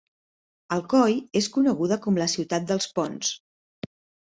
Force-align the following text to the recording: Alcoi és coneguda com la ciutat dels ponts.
Alcoi 0.77 1.13
és 1.41 1.51
coneguda 1.59 1.99
com 2.07 2.19
la 2.23 2.29
ciutat 2.37 2.67
dels 2.73 2.91
ponts. 2.99 3.33